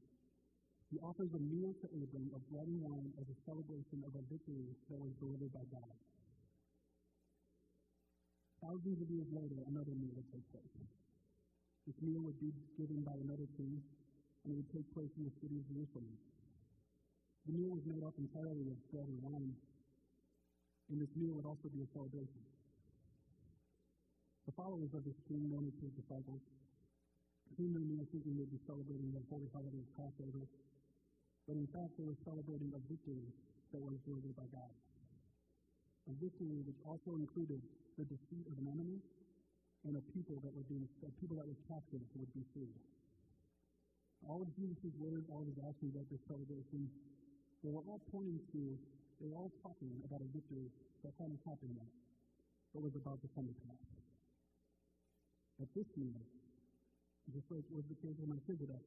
He 0.93 1.00
offers 1.00 1.33
a 1.33 1.41
meal 1.41 1.73
to 1.81 1.87
Abram 1.89 2.29
of 2.37 2.45
bread 2.53 2.69
and 2.69 2.85
wine 2.85 3.09
as 3.17 3.25
a 3.33 3.37
celebration 3.49 4.05
of 4.05 4.12
a 4.12 4.23
victory 4.29 4.69
that 4.93 5.00
was 5.00 5.17
delivered 5.17 5.53
by 5.57 5.65
God. 5.73 5.97
Thousands 8.71 9.03
of 9.03 9.11
years 9.11 9.27
later, 9.35 9.59
another 9.67 9.91
meal 9.99 10.15
would 10.15 10.31
take 10.31 10.47
place. 10.55 10.71
This 11.91 11.99
meal 12.07 12.23
would 12.23 12.39
be 12.39 12.55
given 12.79 13.03
by 13.03 13.19
another 13.19 13.50
king, 13.59 13.83
and 14.47 14.47
it 14.47 14.57
would 14.62 14.71
take 14.71 14.87
place 14.95 15.11
in 15.19 15.27
the 15.27 15.35
city 15.43 15.59
of 15.59 15.67
Jerusalem. 15.75 16.15
The 17.50 17.59
meal 17.59 17.75
was 17.75 17.83
made 17.83 18.07
up 18.07 18.15
entirely 18.15 18.71
of 18.71 18.79
bread 18.95 19.11
and 19.11 19.19
wine, 19.27 19.59
and 20.87 21.03
this 21.03 21.11
meal 21.19 21.35
would 21.35 21.50
also 21.50 21.67
be 21.67 21.83
a 21.83 21.91
celebration. 21.91 22.47
The 24.47 24.55
followers 24.55 24.95
of 24.95 25.03
this 25.03 25.19
king, 25.27 25.50
known 25.50 25.67
as 25.67 25.75
his 25.83 25.91
disciples, 25.99 26.47
came 27.59 27.75
to 27.75 27.83
me 27.83 28.07
thinking 28.15 28.39
they'd 28.39 28.55
be 28.55 28.62
celebrating 28.71 29.11
the 29.11 29.27
holy 29.27 29.50
holiday 29.50 29.83
of 29.83 29.91
Passover, 29.99 30.47
but 31.50 31.59
in 31.59 31.67
fact 31.75 31.99
they 31.99 32.07
were 32.07 32.23
celebrating 32.23 32.71
a 32.71 32.81
victory 32.87 33.35
that 33.75 33.83
was 33.83 33.99
delivered 34.07 34.39
by 34.39 34.47
God. 34.55 34.71
A 36.11 36.12
victory 36.19 36.59
which 36.67 36.83
also 36.83 37.14
included 37.14 37.62
the 37.95 38.02
defeat 38.02 38.43
of 38.50 38.59
an 38.59 38.67
enemy 38.67 38.99
and 39.87 39.95
a 39.95 40.02
people 40.11 40.43
that 40.43 40.50
were 40.50 40.67
being 40.67 40.83
a 41.07 41.12
people 41.23 41.38
that 41.38 41.47
were 41.47 41.62
captive 41.71 42.02
would 42.19 42.33
be 42.35 42.43
freed. 42.50 42.75
All 44.26 44.43
of 44.43 44.50
Jesus' 44.59 44.90
words, 44.99 45.23
all 45.31 45.47
of 45.47 45.49
his 45.55 45.62
actions 45.62 45.95
at 45.95 46.11
this 46.11 46.19
celebration, 46.26 46.90
they 47.62 47.71
were 47.71 47.87
all 47.87 48.02
pointing 48.11 48.43
to, 48.52 48.75
they 49.23 49.31
were 49.31 49.38
all 49.38 49.55
talking 49.62 50.02
about 50.02 50.19
a 50.19 50.29
victory 50.35 50.67
that 51.07 51.14
hadn't 51.17 51.38
happened 51.47 51.79
yet, 51.79 51.93
but 52.75 52.83
was 52.83 52.97
about 52.99 53.23
to 53.23 53.29
come 53.33 53.47
to 53.47 53.57
pass. 53.64 53.87
At 55.62 55.71
this 55.79 55.88
meal, 55.95 56.21
just 57.31 57.47
like 57.55 57.64
was 57.71 57.87
the 57.87 57.97
case 58.02 58.19
with 58.19 58.29
Melchizedek, 58.29 58.83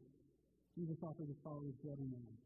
Jesus 0.75 0.99
offered 0.99 1.31
his 1.31 1.39
followers 1.39 1.73
bread 1.79 1.97
and 2.03 2.11
wine. 2.11 2.37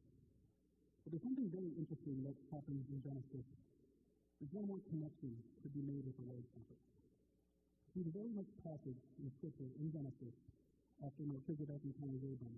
But 1.02 1.18
there's 1.18 1.26
something 1.26 1.50
very 1.50 1.74
interesting 1.76 2.22
that 2.30 2.38
happens 2.54 2.86
in 2.94 3.02
Genesis. 3.02 3.48
There's 4.38 4.54
one 4.54 4.70
more 4.70 4.84
connection 4.86 5.34
to 5.34 5.68
be 5.74 5.82
made 5.82 6.06
with 6.06 6.14
the 6.14 6.28
Lord's 6.30 6.46
Supper. 6.54 6.78
See, 7.98 8.06
the 8.06 8.14
very 8.14 8.30
next 8.38 8.54
passage 8.62 9.02
in 9.18 9.34
Scripture 9.42 9.66
in 9.82 9.90
Genesis, 9.90 10.36
after 11.02 11.26
Melchizedek 11.26 11.82
encounters 11.82 12.22
Abram, 12.22 12.58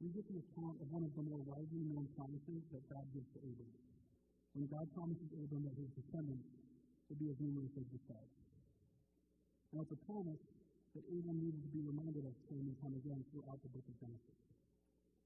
we 0.00 0.08
get 0.16 0.24
the 0.32 0.40
account 0.40 0.80
of 0.80 0.88
one 0.88 1.04
of 1.04 1.12
the 1.12 1.24
more 1.28 1.44
widely 1.44 1.84
known 1.84 2.08
promises 2.16 2.64
that 2.72 2.80
God 2.88 3.04
gives 3.12 3.28
to 3.36 3.38
Abram. 3.44 3.72
When 4.56 4.64
God 4.72 4.88
promises 4.96 5.28
Abram 5.36 5.68
that 5.68 5.76
his 5.76 5.92
descendants 5.92 6.48
will 7.12 7.20
be 7.20 7.28
as 7.28 7.36
numerous 7.36 7.74
as 7.76 7.84
the 7.92 8.00
stars. 8.08 8.32
Now, 9.76 9.84
it's 9.84 9.92
a 9.92 10.00
promise 10.08 10.40
that 10.96 11.04
Abram 11.04 11.36
needed 11.36 11.60
to 11.68 11.70
be 11.74 11.84
reminded 11.84 12.24
of 12.24 12.32
time 12.48 12.64
and 12.64 12.76
time 12.80 12.96
again 12.96 13.20
throughout 13.28 13.60
the 13.60 13.68
book 13.76 13.84
of 13.84 13.96
Genesis. 14.00 14.38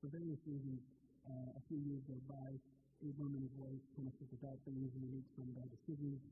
For 0.03 0.11
various 0.11 0.43
reasons, 0.43 0.83
uh, 1.31 1.55
a 1.55 1.63
few 1.71 1.79
years 1.79 2.03
go 2.11 2.19
by, 2.27 2.59
Abram 3.03 3.35
and 3.35 3.45
his 3.45 3.57
wife 3.59 3.83
kind 3.99 4.07
of 4.07 4.15
took 4.23 4.33
about 4.39 4.59
things 4.63 4.91
and 4.95 5.03
made 5.11 5.27
some 5.35 5.51
bad 5.59 5.67
decisions, 5.69 6.23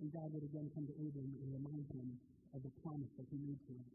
and 0.00 0.08
God 0.08 0.32
would 0.32 0.44
again 0.48 0.72
come 0.72 0.88
to 0.88 0.96
Abram 0.96 1.30
and 1.36 1.48
remind 1.52 1.84
him 1.92 2.16
of 2.56 2.64
the 2.64 2.72
promise 2.80 3.12
that 3.20 3.28
he 3.28 3.38
made 3.40 3.60
to 3.68 3.72
him. 3.76 3.88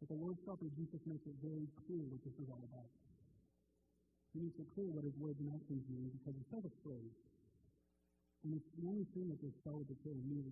At 0.00 0.08
the 0.08 0.18
Lord's 0.20 0.40
Supper, 0.44 0.68
Jesus 0.76 1.00
makes 1.08 1.24
it 1.24 1.36
very 1.40 1.64
clear 1.84 2.04
what 2.08 2.20
this 2.24 2.36
is 2.36 2.48
all 2.48 2.60
about. 2.60 2.92
He 4.32 4.42
makes 4.42 4.58
it 4.58 4.68
clear 4.74 4.90
what 4.90 5.06
his 5.06 5.14
words 5.16 5.38
and 5.38 5.48
actions 5.54 5.84
mean 5.88 6.10
because 6.18 6.34
he 6.34 6.44
says 6.50 6.64
a 6.66 6.74
phrase. 6.82 7.16
And 8.44 8.60
the 8.60 8.84
only 8.84 9.08
thing 9.16 9.32
that 9.32 9.40
this 9.40 9.56
celebratory 9.64 10.20
meal 10.28 10.50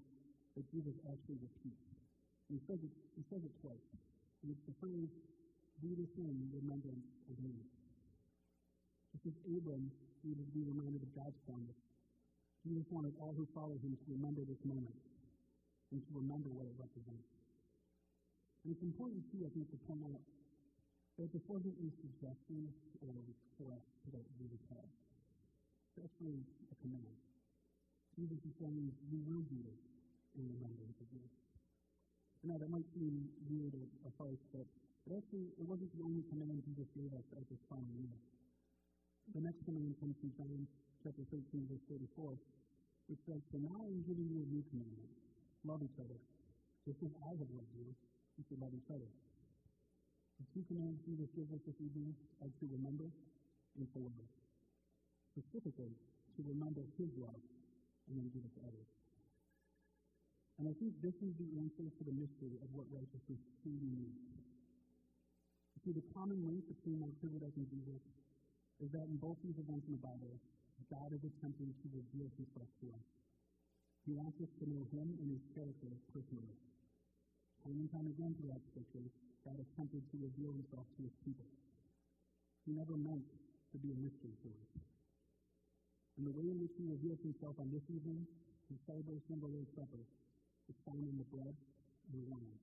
that 0.57 0.64
Jesus 0.73 0.97
actually 1.04 1.40
repeats. 1.40 1.85
And 2.49 2.57
he 2.57 2.62
says 2.64 2.81
it, 2.81 2.92
he 3.16 3.25
says 3.28 3.42
it 3.45 3.52
twice. 3.61 3.88
And 4.45 4.57
it's 4.57 4.64
the 4.64 4.76
phrase, 4.81 5.12
do 5.85 5.90
this 5.99 6.12
in 6.16 6.49
remembrance 6.52 7.04
of 7.28 7.37
me. 7.42 7.52
Just 9.12 9.28
as 9.28 9.37
Abram 9.45 9.92
needed 10.25 10.45
to 10.49 10.54
be 10.57 10.64
reminded 10.64 11.04
of 11.04 11.12
God's 11.12 11.37
promise, 11.45 11.76
Jesus 12.64 12.88
wanted 12.88 13.12
all 13.21 13.37
who 13.37 13.45
follow 13.52 13.76
him 13.78 13.92
to 13.92 14.07
remember 14.09 14.40
this 14.49 14.61
moment 14.64 14.97
and 15.92 16.00
to 16.00 16.11
remember 16.16 16.49
what 16.49 16.64
it 16.64 16.76
represents. 16.81 17.28
And 18.64 18.73
it's 18.73 18.85
important, 18.87 19.26
too, 19.28 19.45
I 19.45 19.50
think, 19.52 19.69
to 19.75 19.78
point 19.85 20.07
out 20.09 20.23
that 21.21 21.28
this 21.35 21.45
wasn't 21.45 21.76
a 21.76 21.88
suggestion 22.00 22.73
or 23.04 23.12
a 23.12 23.25
request 23.28 23.85
that 24.14 24.25
Jesus 24.40 24.62
had. 24.73 24.88
It's 25.92 26.09
actually 26.09 26.40
a 26.73 26.76
command. 26.81 27.12
Jesus 28.16 28.40
is 28.49 28.54
saying, 28.57 28.88
you 29.12 29.21
will 29.28 29.45
do 29.45 29.59
this 29.66 29.83
in 30.38 30.49
remembrance 30.57 30.97
of 31.02 31.09
me. 31.12 31.26
Now, 32.47 32.57
that 32.57 32.71
might 32.73 32.88
seem 32.97 33.28
weird 33.50 33.76
or, 33.76 33.87
or 34.09 34.12
but 35.04 35.19
actually, 35.19 35.50
it 35.59 35.66
wasn't 35.66 35.90
the 35.99 36.02
only 36.07 36.23
command 36.31 36.62
Jesus 36.62 36.87
gave 36.95 37.11
us 37.12 37.26
at 37.35 37.45
this 37.50 37.59
final 37.66 37.90
meal. 37.99 38.19
The 39.31 39.38
next 39.38 39.62
command 39.62 39.95
comes 40.02 40.19
from 40.19 40.35
John 40.35 40.67
chapter 41.07 41.23
13, 41.31 41.71
verse 41.71 41.87
34, 41.87 42.35
which 43.07 43.23
says, 43.23 43.38
So 43.55 43.62
now 43.62 43.79
I'm 43.87 44.02
giving 44.02 44.26
you 44.26 44.43
a 44.43 44.49
new 44.50 44.67
commandment. 44.75 45.14
Love 45.62 45.87
each 45.87 45.95
other. 46.02 46.19
Just 46.83 46.99
as 47.07 47.14
I 47.23 47.38
have 47.38 47.50
loved 47.55 47.71
you, 47.79 47.87
you 48.35 48.43
should 48.50 48.59
love 48.59 48.75
each 48.75 48.91
other. 48.91 49.07
The 50.43 50.47
two 50.50 50.67
commands 50.67 50.99
Jesus 51.07 51.31
gives 51.38 51.55
us 51.55 51.62
this 51.62 51.79
evening 51.79 52.19
are 52.43 52.50
to 52.50 52.64
remember 52.67 53.07
and 53.79 53.87
to 53.95 53.99
love. 54.02 54.26
Specifically, 55.38 55.95
to 56.35 56.41
remember 56.43 56.83
his 56.99 57.14
love 57.14 57.38
and 58.11 58.19
then 58.19 58.26
give 58.35 58.43
it 58.43 58.52
to 58.59 58.62
others. 58.67 58.91
And 60.59 60.67
I 60.67 60.75
think 60.83 60.99
this 60.99 61.14
is 61.23 61.33
the 61.38 61.49
answer 61.62 61.87
to 61.87 62.02
the 62.02 62.12
mystery 62.12 62.59
of 62.59 62.69
what 62.75 62.91
righteousness 62.91 63.38
truly 63.62 63.87
means. 63.87 64.19
See, 65.87 65.95
the 65.95 66.07
common 66.14 66.38
link 66.47 66.62
between 66.71 67.02
Melchizedek 67.02 67.55
and 67.59 67.67
Jesus 67.67 68.02
is 68.81 68.88
that 68.95 69.05
in 69.05 69.21
both 69.21 69.37
these 69.45 69.59
events 69.61 69.85
in 69.91 70.00
the 70.00 70.05
Bible, 70.05 70.35
God 70.88 71.12
is 71.12 71.23
attempting 71.25 71.73
to 71.73 71.87
reveal 71.93 72.29
himself 72.37 72.69
to 72.81 72.87
us. 72.93 73.07
He 74.05 74.12
wants 74.17 74.37
us 74.43 74.50
to 74.61 74.64
know 74.67 74.83
him 74.91 75.14
and 75.21 75.29
his 75.31 75.45
character 75.55 75.93
personally. 76.11 76.57
Time 77.62 77.79
and 77.79 77.91
time 77.95 78.09
again 78.11 78.35
throughout 78.37 78.62
Scripture, 78.75 79.07
God 79.47 79.59
attempted 79.59 80.02
to 80.11 80.17
reveal 80.19 80.50
himself 80.52 80.87
to 80.99 81.00
his 81.07 81.14
people. 81.23 81.47
He 82.67 82.75
never 82.75 82.99
meant 82.99 83.26
to 83.73 83.76
be 83.79 83.95
a 83.95 83.99
mystery 83.99 84.35
to 84.43 84.49
us. 84.50 84.71
And 86.19 86.26
the 86.26 86.35
way 86.35 86.50
in 86.50 86.59
which 86.61 86.75
he 86.76 86.85
reveals 86.85 87.23
himself 87.23 87.57
on 87.62 87.71
this 87.71 87.87
evening, 87.88 88.26
the 88.69 88.79
celebration 88.85 89.38
of 89.38 89.41
the 89.47 89.50
Lord's 89.50 89.73
Supper, 89.79 90.02
is 90.69 90.76
found 90.85 91.07
in 91.07 91.17
the 91.17 91.29
bread 91.31 91.55
and 92.11 92.14
the 92.19 92.26
wine. 92.29 92.59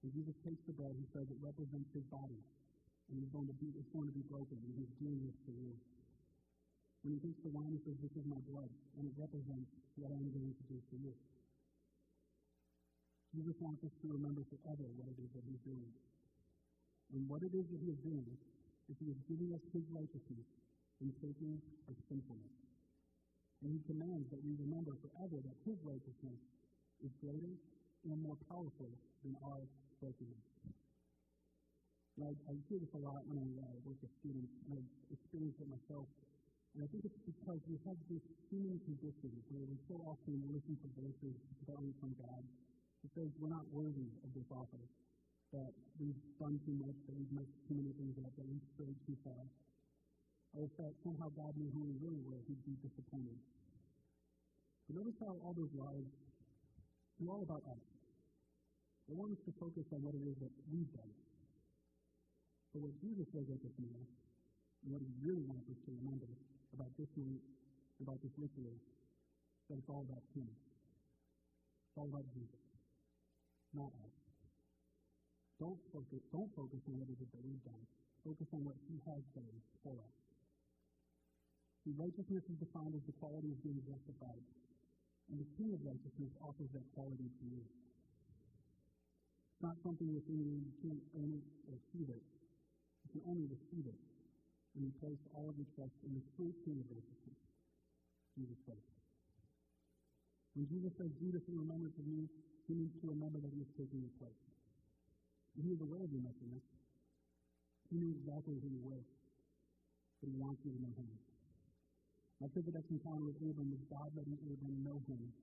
When 0.00 0.10
Jesus 0.16 0.36
takes 0.42 0.64
the 0.64 0.74
bread, 0.74 0.96
he 0.96 1.06
says 1.12 1.28
it 1.28 1.40
represents 1.44 1.92
his 1.92 2.04
body, 2.08 2.40
and 3.10 3.18
he's 3.18 3.32
going 3.34 3.50
to 3.50 3.56
be, 3.58 3.74
it's 3.74 3.90
going 3.90 4.06
to 4.06 4.14
be 4.14 4.22
broken, 4.30 4.56
and 4.62 4.72
he's 4.78 4.94
doing 5.02 5.18
this 5.26 5.34
for 5.42 5.54
you. 5.54 5.74
When 7.02 7.18
he 7.18 7.20
takes 7.20 7.40
the 7.42 7.50
wine, 7.50 7.74
he 7.74 7.80
says, 7.82 7.96
This 7.98 8.14
is 8.14 8.26
my 8.28 8.38
blood, 8.46 8.70
and 8.96 9.02
it 9.08 9.14
represents 9.18 9.70
what 9.98 10.14
I'm 10.14 10.30
going 10.30 10.54
to 10.54 10.64
do 10.70 10.78
for 10.92 10.98
you. 11.00 11.14
Jesus 13.34 13.54
wants 13.62 13.82
us 13.86 13.94
to 14.02 14.06
remember 14.10 14.42
forever 14.50 14.86
what 14.98 15.06
it 15.06 15.18
is 15.22 15.30
that 15.38 15.46
he's 15.46 15.62
doing. 15.62 15.90
And 17.14 17.26
what 17.30 17.42
it 17.46 17.54
is 17.54 17.66
that 17.70 17.78
he 17.78 17.90
is 17.94 18.00
doing 18.02 18.26
is 18.90 18.94
he 18.98 19.10
is 19.10 19.20
giving 19.30 19.54
us 19.54 19.62
his 19.70 19.86
righteousness 19.94 20.46
in 20.98 21.14
taking 21.22 21.62
our 21.86 21.96
sinfulness. 22.10 22.54
And 23.62 23.70
he 23.70 23.80
commands 23.86 24.26
that 24.34 24.42
we 24.42 24.58
remember 24.58 24.98
forever 24.98 25.38
that 25.38 25.56
his 25.62 25.78
righteousness 25.86 26.40
is 27.06 27.12
greater 27.22 27.54
and 28.10 28.18
more 28.18 28.38
powerful 28.50 28.90
than 29.22 29.38
our 29.46 29.62
brokenness. 30.02 30.49
And 32.18 32.26
I, 32.26 32.54
hear 32.66 32.78
this 32.82 32.92
a 32.96 33.02
lot 33.02 33.22
when 33.28 33.38
I 33.38 33.48
uh, 33.60 33.76
work 33.86 33.98
with 34.02 34.12
students, 34.18 34.50
and 34.66 34.80
I've 34.80 34.90
experienced 35.14 35.62
it 35.62 35.68
myself. 35.70 36.06
And 36.74 36.84
I 36.84 36.88
think 36.90 37.06
it's 37.06 37.22
because 37.26 37.60
we 37.66 37.78
have 37.86 37.98
this 38.10 38.22
human 38.50 38.78
condition 38.86 39.30
where 39.50 39.66
we 39.66 39.78
so 39.90 39.98
often 40.06 40.38
listen 40.50 40.78
to 40.80 40.88
voices 40.98 41.34
coming 41.66 41.94
from 41.98 42.14
God 42.18 42.42
it 43.00 43.10
says 43.16 43.32
we're 43.40 43.52
not 43.52 43.64
worthy 43.72 44.12
of 44.24 44.30
this 44.36 44.44
offer, 44.52 44.84
that 45.56 45.72
we've 45.96 46.20
done 46.36 46.60
too 46.68 46.76
much, 46.76 46.96
that 47.08 47.16
we've 47.16 47.32
messed 47.32 47.56
too 47.64 47.80
many 47.80 47.96
things 47.96 48.14
up, 48.20 48.30
that 48.36 48.44
we've 48.44 48.68
strayed 48.76 48.98
too 49.08 49.16
far. 49.24 49.40
Or 50.52 50.68
if 50.68 50.72
that 50.76 50.92
somehow 51.00 51.32
God 51.32 51.56
knew 51.56 51.70
who 51.72 51.88
we 51.88 51.96
really 52.02 52.20
were, 52.26 52.38
he'd 52.44 52.60
be 52.66 52.76
disappointed. 52.84 53.38
But 54.84 55.00
notice 55.00 55.16
how 55.22 55.32
all 55.40 55.54
those 55.56 55.72
lies 55.72 56.06
are 57.24 57.28
all 57.30 57.42
about 57.42 57.64
us. 57.72 57.82
They 59.08 59.16
want 59.16 59.32
us 59.32 59.42
to 59.48 59.52
focus 59.56 59.86
on 59.96 60.04
what 60.04 60.14
it 60.14 60.22
is 60.22 60.36
that 60.44 60.52
we've 60.68 60.90
done. 60.92 61.12
But 62.70 62.86
what 62.86 62.94
Jesus 63.02 63.26
says 63.34 63.50
at 63.50 63.60
this 63.60 63.76
meal, 63.78 64.04
and 64.84 64.88
what 64.94 65.02
he 65.02 65.10
really 65.20 65.44
wants 65.44 65.68
us 65.68 65.76
to 65.84 65.90
remember 66.00 66.30
about 66.72 66.88
this 66.96 67.10
night, 67.18 67.42
about 68.00 68.22
this 68.22 68.32
ritual, 68.38 68.78
that 69.68 69.76
it's 69.76 69.90
all 69.90 70.06
about 70.06 70.24
him. 70.32 70.48
It's 70.48 71.98
all 71.98 72.08
about 72.08 72.24
Jesus 72.32 72.70
not 73.74 73.90
us. 74.02 74.14
Don't 75.60 75.78
focus, 75.92 76.22
don't 76.32 76.50
focus 76.56 76.80
on 76.88 76.96
what 76.98 77.08
it 77.12 77.20
is 77.20 77.28
that 77.30 77.44
we've 77.44 77.62
done. 77.62 77.84
Focus 78.24 78.48
on 78.52 78.64
what 78.64 78.76
He 78.88 78.96
has 79.06 79.22
done 79.36 79.56
for 79.84 79.94
us. 79.96 80.14
See, 81.84 81.92
righteousness 81.96 82.44
is 82.48 82.58
defined 82.60 82.94
as 82.96 83.04
the 83.04 83.12
quality 83.20 83.52
of 83.52 83.60
being 83.64 83.80
justified. 83.84 84.44
And 85.32 85.40
the 85.40 85.48
King 85.56 85.72
of 85.76 85.80
righteousness 85.84 86.32
offers 86.42 86.68
that 86.74 86.84
quality 86.96 87.28
to 87.28 87.44
you. 87.44 87.62
It's 87.62 89.62
not 89.62 89.76
something 89.84 90.08
within 90.10 90.40
you, 90.40 90.64
you 90.64 90.72
can't 90.80 91.04
earn 91.20 91.32
it 91.36 91.44
or 91.68 91.76
achieve 91.76 92.08
it. 92.08 92.24
Can 93.10 93.22
only 93.26 93.46
receive 93.50 93.86
it 93.90 93.98
when 94.74 94.86
you 94.86 94.92
place 95.02 95.18
all 95.34 95.50
of 95.50 95.58
your 95.58 95.66
trust 95.74 95.94
in 96.06 96.14
the 96.14 96.22
true 96.38 96.54
King 96.62 96.78
of 96.78 96.86
righteousness, 96.90 97.40
Jesus 98.38 98.58
Christ. 98.62 98.86
When 100.54 100.66
Jesus 100.70 100.94
says, 100.94 101.10
Do 101.18 101.34
this 101.34 101.42
in 101.50 101.58
remembrance 101.58 101.98
of 101.98 102.06
me, 102.06 102.30
he 102.70 102.78
needs 102.78 102.94
to 103.02 103.10
remember 103.10 103.42
that 103.42 103.50
he 103.50 103.62
is 103.62 103.70
taking 103.74 104.02
your 104.02 104.14
place. 104.22 104.42
And 105.58 105.66
he 105.66 105.74
is 105.74 105.80
aware 105.82 106.06
of 106.06 106.10
your 106.14 106.22
messiness. 106.22 106.62
He 107.90 107.98
knows 107.98 108.14
exactly 108.22 108.62
who 108.62 108.70
you 108.70 108.82
were. 108.86 109.02
But 110.22 110.30
he 110.30 110.36
wants 110.38 110.62
you 110.62 110.70
to 110.70 110.78
know 110.78 110.94
him. 110.94 111.10
Melchizedek's 112.38 112.90
encounter 112.94 113.26
with 113.26 113.42
Abram 113.42 113.74
was 113.74 113.82
God 113.90 114.14
letting 114.14 114.38
Abram 114.46 114.78
know 114.86 115.02
him 115.10 115.34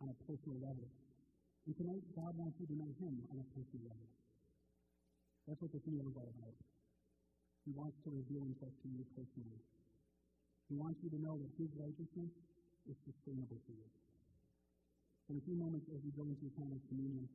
on 0.00 0.12
a 0.12 0.16
personal 0.28 0.60
level. 0.60 0.84
And 1.66 1.74
tonight, 1.74 2.04
God 2.14 2.30
wants 2.38 2.54
you 2.60 2.66
to 2.70 2.76
know 2.78 2.94
Him 3.02 3.26
on 3.32 3.42
a 3.42 3.46
personal 3.50 3.90
level. 3.90 4.06
That's 5.48 5.60
what 5.60 5.72
this 5.72 5.82
meal 5.86 6.06
is 6.06 6.14
all 6.14 6.30
about. 6.38 6.54
He 7.66 7.74
wants 7.74 7.98
to 8.06 8.14
reveal 8.14 8.46
Himself 8.46 8.70
to 8.70 8.86
you 8.86 9.02
personally. 9.18 9.58
He 10.70 10.78
wants 10.78 11.02
you 11.02 11.10
to 11.10 11.18
know 11.18 11.34
that 11.34 11.50
His 11.58 11.66
righteousness 11.74 12.30
is 12.86 12.96
sustainable 13.02 13.58
for 13.66 13.74
you. 13.74 13.90
In 15.34 15.42
a 15.42 15.42
few 15.42 15.58
moments, 15.58 15.90
as 15.90 15.98
we 16.06 16.14
go 16.14 16.22
into 16.30 16.46
your 16.46 16.54
time 16.54 16.70
of 16.70 16.78
communion, 16.86 17.26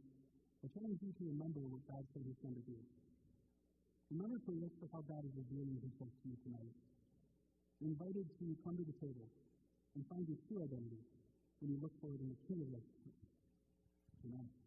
I 0.64 0.72
challenge 0.72 1.04
you 1.04 1.12
to 1.12 1.24
remember 1.28 1.60
what 1.68 1.84
God 1.92 2.08
said 2.16 2.24
He's 2.24 2.40
going 2.40 2.56
to 2.56 2.64
do. 2.64 2.80
Remember 4.16 4.40
to 4.40 4.52
look 4.56 4.72
for 4.80 4.88
how 4.96 5.04
God 5.04 5.28
is 5.28 5.36
revealing 5.36 5.76
Himself 5.84 6.16
to 6.24 6.26
you 6.32 6.40
tonight. 6.48 6.76
You're 7.84 7.92
invited 7.92 8.32
to 8.40 8.46
come 8.64 8.80
to 8.80 8.88
the 8.88 8.96
table 9.04 9.28
and 10.00 10.08
find 10.08 10.24
your 10.32 10.40
true 10.48 10.64
identity 10.64 11.04
when 11.60 11.76
you 11.76 11.80
look 11.84 11.92
for 12.00 12.16
it 12.16 12.24
in 12.24 12.32
the 12.32 12.40
true 12.48 12.64
relationship. 12.64 13.16
Amen. 14.24 14.61